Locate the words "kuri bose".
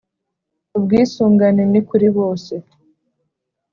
1.87-2.53